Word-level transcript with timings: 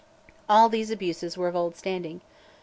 All 0.49 0.67
these 0.67 0.89
abuses 0.89 1.37
were 1.37 1.47
of 1.47 1.55
old 1.55 1.75
standing. 1.75 2.21